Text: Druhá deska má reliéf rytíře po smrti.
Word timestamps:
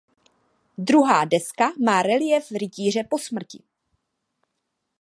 Druhá 0.77 1.25
deska 1.25 1.71
má 1.85 2.01
reliéf 2.01 2.51
rytíře 2.51 3.03
po 3.09 3.17
smrti. 3.17 3.63